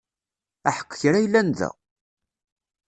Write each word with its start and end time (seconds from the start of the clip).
Aḥeqq 0.69 0.91
kra 0.99 1.19
yellan 1.23 1.49
da! 1.57 1.69